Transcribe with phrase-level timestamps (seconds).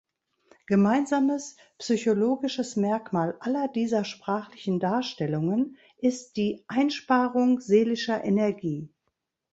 [0.65, 8.89] Gemeinsames psychologisches Merkmal aller dieser sprachlichen Darstellungen ist die "Einsparung seelischer Energie".